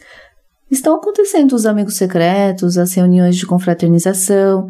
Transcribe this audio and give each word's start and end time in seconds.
estão 0.71 0.96
acontecendo 0.96 1.53
os 1.53 1.67
amigos 1.67 1.96
secretos, 1.96 2.79
as 2.79 2.94
reuniões 2.94 3.36
de 3.36 3.44
confraternização 3.44 4.67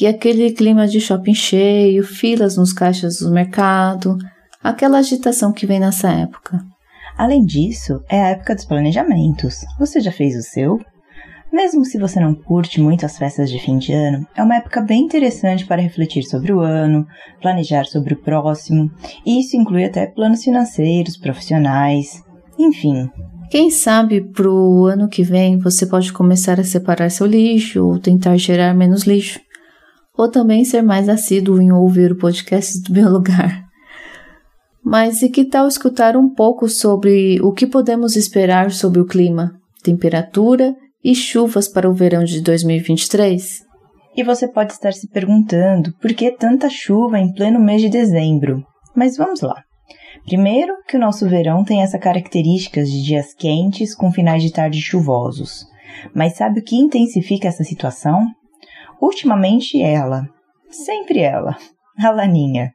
e 0.00 0.08
aquele 0.08 0.50
clima 0.50 0.88
de 0.88 1.00
shopping 1.00 1.34
cheio, 1.34 2.02
filas 2.02 2.56
nos 2.56 2.72
caixas 2.72 3.20
do 3.20 3.30
mercado, 3.30 4.18
aquela 4.60 4.98
agitação 4.98 5.52
que 5.52 5.66
vem 5.66 5.78
nessa 5.78 6.10
época. 6.10 6.71
Além 7.16 7.44
disso, 7.44 8.02
é 8.08 8.22
a 8.22 8.28
época 8.28 8.54
dos 8.54 8.64
planejamentos. 8.64 9.64
Você 9.78 10.00
já 10.00 10.10
fez 10.10 10.36
o 10.36 10.42
seu? 10.42 10.80
Mesmo 11.52 11.84
se 11.84 11.98
você 11.98 12.18
não 12.18 12.34
curte 12.34 12.80
muito 12.80 13.04
as 13.04 13.18
festas 13.18 13.50
de 13.50 13.58
fim 13.58 13.76
de 13.76 13.92
ano, 13.92 14.26
é 14.34 14.42
uma 14.42 14.56
época 14.56 14.80
bem 14.80 15.02
interessante 15.02 15.66
para 15.66 15.82
refletir 15.82 16.22
sobre 16.22 16.50
o 16.50 16.60
ano, 16.60 17.06
planejar 17.42 17.84
sobre 17.84 18.14
o 18.14 18.16
próximo, 18.22 18.90
e 19.26 19.38
isso 19.38 19.54
inclui 19.54 19.84
até 19.84 20.06
planos 20.06 20.42
financeiros, 20.42 21.18
profissionais, 21.18 22.24
enfim. 22.58 23.10
Quem 23.50 23.70
sabe 23.70 24.22
para 24.22 24.50
o 24.50 24.86
ano 24.86 25.10
que 25.10 25.22
vem 25.22 25.58
você 25.58 25.84
pode 25.84 26.10
começar 26.10 26.58
a 26.58 26.64
separar 26.64 27.10
seu 27.10 27.26
lixo 27.26 27.86
ou 27.86 27.98
tentar 27.98 28.34
gerar 28.38 28.72
menos 28.72 29.02
lixo, 29.02 29.38
ou 30.16 30.30
também 30.30 30.64
ser 30.64 30.80
mais 30.80 31.06
assíduo 31.06 31.60
em 31.60 31.70
ouvir 31.70 32.12
o 32.12 32.16
podcast 32.16 32.80
do 32.80 32.94
meu 32.94 33.10
lugar. 33.10 33.71
Mas 34.92 35.22
e 35.22 35.30
que 35.30 35.46
tal 35.46 35.66
escutar 35.66 36.18
um 36.18 36.28
pouco 36.28 36.68
sobre 36.68 37.40
o 37.40 37.50
que 37.50 37.66
podemos 37.66 38.14
esperar 38.14 38.70
sobre 38.70 39.00
o 39.00 39.06
clima, 39.06 39.58
temperatura 39.82 40.76
e 41.02 41.14
chuvas 41.14 41.66
para 41.66 41.88
o 41.88 41.94
verão 41.94 42.22
de 42.24 42.42
2023? 42.42 43.62
E 44.14 44.22
você 44.22 44.46
pode 44.46 44.74
estar 44.74 44.92
se 44.92 45.08
perguntando 45.08 45.94
por 45.94 46.12
que 46.12 46.30
tanta 46.30 46.68
chuva 46.68 47.18
em 47.18 47.32
pleno 47.32 47.58
mês 47.58 47.80
de 47.80 47.88
dezembro. 47.88 48.62
Mas 48.94 49.16
vamos 49.16 49.40
lá. 49.40 49.62
Primeiro, 50.26 50.74
que 50.86 50.98
o 50.98 51.00
nosso 51.00 51.26
verão 51.26 51.64
tem 51.64 51.82
essa 51.82 51.98
característica 51.98 52.84
de 52.84 53.02
dias 53.02 53.32
quentes 53.32 53.94
com 53.94 54.12
finais 54.12 54.42
de 54.42 54.52
tarde 54.52 54.78
chuvosos. 54.78 55.64
Mas 56.14 56.36
sabe 56.36 56.60
o 56.60 56.62
que 56.62 56.76
intensifica 56.76 57.48
essa 57.48 57.64
situação? 57.64 58.26
Ultimamente 59.00 59.80
ela, 59.80 60.28
sempre 60.68 61.20
ela, 61.20 61.56
a 61.98 62.10
Laninha. 62.10 62.74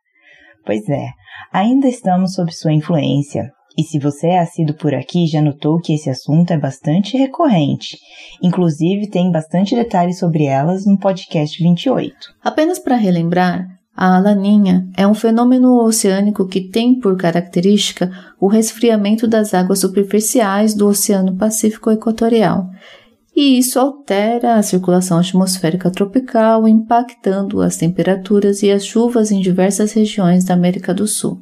Pois 0.66 0.90
é, 0.90 1.12
ainda 1.52 1.88
estamos 1.88 2.34
sob 2.34 2.54
sua 2.54 2.74
influência. 2.74 3.52
E 3.78 3.84
se 3.84 4.00
você 4.00 4.28
é 4.28 4.40
assíduo 4.40 4.76
por 4.76 4.96
aqui, 4.96 5.28
já 5.28 5.40
notou 5.40 5.80
que 5.80 5.94
esse 5.94 6.10
assunto 6.10 6.52
é 6.52 6.58
bastante 6.58 7.16
recorrente. 7.16 8.00
Inclusive, 8.42 9.08
tem 9.08 9.32
bastante 9.32 9.76
detalhes 9.76 10.18
sobre 10.18 10.46
elas 10.46 10.86
no 10.86 10.98
podcast 10.98 11.62
28. 11.62 12.16
Apenas 12.44 12.80
para 12.80 12.96
relembrar, 12.96 13.68
a 13.96 14.20
laninha 14.20 14.88
é 14.96 15.08
um 15.08 15.16
fenômeno 15.16 15.84
oceânico 15.84 16.48
que 16.48 16.62
tem 16.62 17.00
por 17.00 17.18
característica 17.18 18.12
o 18.40 18.48
resfriamento 18.48 19.28
das 19.28 19.56
águas 19.56 19.80
superficiais 19.80 20.76
do 20.76 20.88
Oceano 20.88 21.36
Pacífico 21.36 21.90
Equatorial. 21.90 22.70
E 23.40 23.60
isso 23.60 23.80
altera 23.80 24.56
a 24.56 24.64
circulação 24.64 25.20
atmosférica 25.20 25.92
tropical, 25.92 26.68
impactando 26.68 27.62
as 27.62 27.78
temperaturas 27.78 28.64
e 28.64 28.72
as 28.72 28.84
chuvas 28.84 29.32
em 29.32 29.40
diversas 29.40 29.94
regiões 29.94 30.44
da 30.44 30.56
América 30.56 30.92
do 30.92 31.06
Sul. 31.06 31.40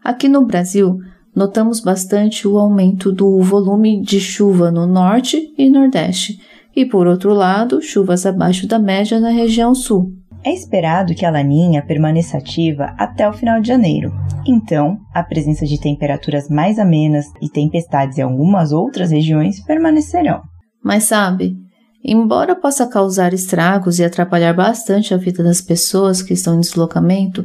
Aqui 0.00 0.28
no 0.28 0.46
Brasil, 0.46 1.00
notamos 1.34 1.80
bastante 1.80 2.46
o 2.46 2.56
aumento 2.56 3.10
do 3.10 3.40
volume 3.40 4.00
de 4.00 4.20
chuva 4.20 4.70
no 4.70 4.86
norte 4.86 5.52
e 5.58 5.68
nordeste, 5.68 6.38
e 6.76 6.86
por 6.86 7.08
outro 7.08 7.34
lado, 7.34 7.82
chuvas 7.82 8.24
abaixo 8.24 8.68
da 8.68 8.78
média 8.78 9.18
na 9.18 9.30
região 9.30 9.74
sul. 9.74 10.12
É 10.44 10.54
esperado 10.54 11.16
que 11.16 11.26
a 11.26 11.30
laninha 11.32 11.84
permaneça 11.84 12.38
ativa 12.38 12.94
até 12.96 13.28
o 13.28 13.32
final 13.32 13.60
de 13.60 13.66
janeiro. 13.66 14.12
Então, 14.46 15.00
a 15.12 15.24
presença 15.24 15.66
de 15.66 15.80
temperaturas 15.80 16.48
mais 16.48 16.78
amenas 16.78 17.26
e 17.42 17.48
tempestades 17.48 18.18
em 18.18 18.22
algumas 18.22 18.70
outras 18.70 19.10
regiões 19.10 19.58
permanecerão. 19.64 20.42
Mas 20.86 21.04
sabe, 21.04 21.56
embora 22.02 22.54
possa 22.54 22.86
causar 22.86 23.34
estragos 23.34 23.98
e 23.98 24.04
atrapalhar 24.04 24.54
bastante 24.54 25.12
a 25.12 25.16
vida 25.16 25.42
das 25.42 25.60
pessoas 25.60 26.22
que 26.22 26.32
estão 26.32 26.54
em 26.54 26.60
deslocamento, 26.60 27.44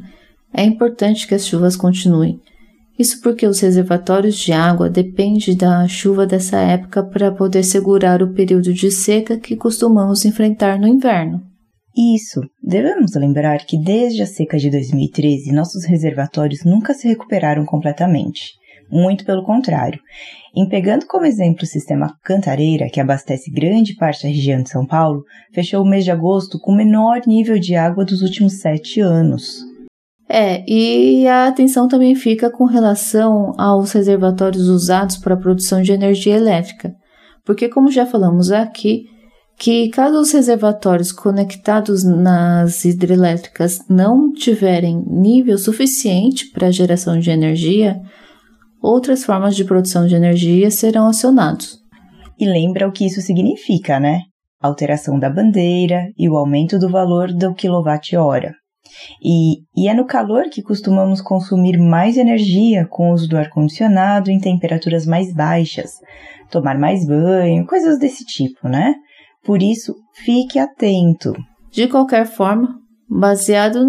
é 0.53 0.63
importante 0.63 1.28
que 1.28 1.34
as 1.34 1.47
chuvas 1.47 1.75
continuem 1.75 2.40
isso 3.01 3.19
porque 3.19 3.47
os 3.47 3.59
reservatórios 3.59 4.38
de 4.38 4.51
água 4.51 4.88
dependem 4.88 5.57
da 5.57 5.88
chuva 5.88 6.28
dessa 6.28 6.59
época 6.59 7.03
para 7.03 7.31
poder 7.31 7.63
segurar 7.63 8.22
o 8.22 8.31
período 8.31 8.72
de 8.72 8.91
seca 8.91 9.40
que 9.40 9.56
costumamos 9.56 10.24
enfrentar 10.24 10.80
no 10.80 10.88
inverno. 10.88 11.41
Isso. 12.16 12.41
Devemos 12.63 13.16
lembrar 13.16 13.66
que 13.66 13.75
desde 13.78 14.22
a 14.22 14.28
seca 14.28 14.57
de 14.57 14.69
2013, 14.69 15.51
nossos 15.51 15.84
reservatórios 15.84 16.63
nunca 16.63 16.94
se 16.94 17.07
recuperaram 17.07 17.66
completamente. 17.66 18.53
Muito 18.91 19.24
pelo 19.25 19.44
contrário. 19.44 20.00
Em 20.56 20.68
pegando 20.68 21.06
como 21.07 21.25
exemplo 21.25 21.63
o 21.63 21.68
sistema 21.68 22.13
Cantareira, 22.24 22.90
que 22.90 23.00
abastece 23.00 23.50
grande 23.50 23.96
parte 23.96 24.24
da 24.24 24.29
região 24.29 24.62
de 24.62 24.69
São 24.69 24.85
Paulo, 24.85 25.24
fechou 25.53 25.81
o 25.81 25.90
mês 25.90 26.03
de 26.03 26.12
agosto 26.12 26.59
com 26.59 26.74
o 26.74 26.75
menor 26.75 27.22
nível 27.25 27.57
de 27.57 27.75
água 27.75 28.03
dos 28.03 28.22
últimos 28.22 28.59
sete 28.59 29.00
anos. 29.00 29.63
É, 30.28 30.63
e 30.66 31.28
a 31.28 31.47
atenção 31.47 31.88
também 31.88 32.16
fica 32.16 32.50
com 32.50 32.66
relação 32.66 33.53
aos 33.57 33.91
reservatórios 33.91 34.68
usados 34.68 35.18
para 35.18 35.34
a 35.34 35.38
produção 35.38 35.81
de 35.81 35.91
energia 35.91 36.35
elétrica, 36.35 36.94
porque, 37.46 37.68
como 37.68 37.91
já 37.91 38.06
falamos 38.06 38.51
aqui, 38.51 39.06
que 39.57 39.90
caso 39.90 40.19
os 40.19 40.31
reservatórios 40.31 41.12
conectados 41.12 42.03
nas 42.03 42.84
hidrelétricas 42.84 43.80
não 43.90 44.31
tiverem 44.31 45.03
nível 45.06 45.57
suficiente 45.57 46.50
para 46.51 46.68
a 46.68 46.72
geração 46.72 47.19
de 47.19 47.30
energia, 47.30 48.01
outras 48.81 49.24
formas 49.24 49.56
de 49.56 49.64
produção 49.64 50.08
de 50.08 50.16
energia 50.16 50.72
serão 50.72 51.08
acionados. 51.08 51.80
E 52.40 52.46
lembra 52.46 52.88
o 52.88 52.92
que 52.92 53.06
isso 53.06 53.22
significa, 53.22 54.00
né? 54.00 54.22
Alteração 54.59 55.19
da 55.19 55.30
bandeira 55.30 56.08
e 56.18 56.28
o 56.30 56.38
aumento 56.38 56.80
do 56.80 56.90
valor 56.90 57.31
do 57.31 57.53
quilowatt-hora. 57.53 58.53
E, 59.24 59.62
e 59.75 59.88
é 59.88 59.94
no 59.94 60.06
calor 60.06 60.50
que 60.50 60.62
costumamos 60.62 61.22
consumir 61.22 61.78
mais 61.78 62.18
energia 62.18 62.86
com 62.90 63.09
o 63.09 63.14
uso 63.14 63.28
do 63.28 63.38
ar-condicionado 63.38 64.30
em 64.30 64.40
temperaturas 64.40 65.06
mais 65.06 65.34
baixas, 65.34 65.94
tomar 66.50 66.78
mais 66.78 67.06
banho, 67.06 67.66
coisas 67.66 67.98
desse 68.00 68.25
tipo, 68.25 68.68
né? 68.68 68.96
Por 69.44 69.62
isso, 69.62 69.96
fique 70.24 70.59
atento. 70.59 71.34
De 71.72 71.88
qualquer 71.88 72.25
forma, 72.25 72.75
baseado 73.09 73.84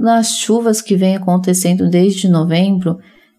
nas 0.00 0.38
chuvas 0.38 0.82
que 0.82 0.96
vem 0.96 1.16
acontecendo 1.16 1.88
desde 1.88 2.28
novembro, 2.28 2.96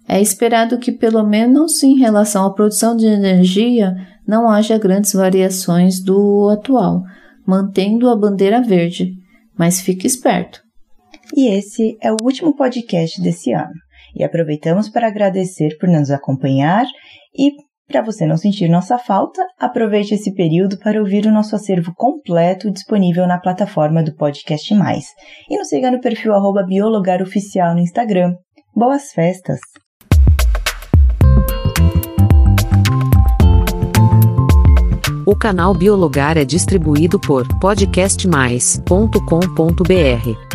é 0.10 0.20
esperado 0.20 0.80
que, 0.80 0.92
pelo 0.92 1.24
menos 1.24 1.84
em 1.84 1.96
relação 1.96 2.44
à 2.44 2.52
produção 2.52 2.98
de 2.98 3.06
energia, 3.06 3.94
não 4.28 4.50
haja 4.50 4.76
grandes 4.76 5.14
variações 5.14 6.04
do 6.04 6.50
atual, 6.50 7.04
mantendo 7.46 8.10
a 8.10 8.18
bandeira 8.18 8.60
verde. 8.60 9.12
Mas 9.56 9.80
fique 9.80 10.08
esperto. 10.08 10.62
E 11.36 11.48
esse 11.48 11.96
é 12.02 12.12
o 12.12 12.18
último 12.24 12.56
podcast 12.56 13.22
desse 13.22 13.54
ano. 13.54 13.74
E 14.16 14.24
aproveitamos 14.24 14.90
para 14.90 15.08
agradecer 15.08 15.78
por 15.78 15.88
nos 15.88 16.10
acompanhar 16.10 16.86
e 17.38 17.52
para 17.88 18.02
você 18.02 18.26
não 18.26 18.38
sentir 18.38 18.68
nossa 18.68 18.98
falta, 19.00 19.44
aproveite 19.60 20.14
esse 20.14 20.34
período 20.34 20.78
para 20.80 21.00
ouvir 21.00 21.26
o 21.26 21.32
nosso 21.32 21.56
acervo 21.56 21.92
completo 21.96 22.72
disponível 22.72 23.28
na 23.28 23.40
plataforma 23.40 24.04
do 24.04 24.16
Podcast 24.16 24.74
Mais. 24.76 25.06
E 25.50 25.58
nos 25.58 25.70
siga 25.70 25.90
no 25.92 26.00
perfil 26.00 26.34
biologaroficial 26.68 27.74
no 27.74 27.80
Instagram. 27.80 28.36
Boas 28.76 29.12
festas! 29.12 29.60
Canal 35.40 35.74
Biologar 35.74 36.38
é 36.38 36.44
distribuído 36.44 37.18
por 37.18 37.48
podcastmais.com.br 37.60 40.49